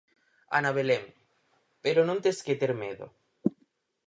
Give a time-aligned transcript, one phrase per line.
[0.57, 1.03] Ana Belén:
[1.83, 3.05] Pero non tes que ter medo.